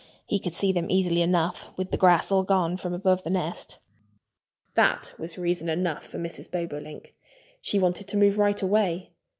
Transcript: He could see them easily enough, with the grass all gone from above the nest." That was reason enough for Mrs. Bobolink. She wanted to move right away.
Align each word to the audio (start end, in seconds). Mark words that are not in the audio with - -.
He 0.25 0.39
could 0.39 0.55
see 0.55 0.71
them 0.71 0.89
easily 0.89 1.21
enough, 1.21 1.69
with 1.77 1.91
the 1.91 1.97
grass 1.97 2.31
all 2.31 2.41
gone 2.41 2.75
from 2.75 2.91
above 2.91 3.21
the 3.21 3.29
nest." 3.29 3.77
That 4.73 5.13
was 5.19 5.37
reason 5.37 5.69
enough 5.69 6.07
for 6.07 6.17
Mrs. 6.17 6.49
Bobolink. 6.49 7.13
She 7.61 7.77
wanted 7.77 8.07
to 8.07 8.17
move 8.17 8.39
right 8.39 8.63
away. 8.63 9.11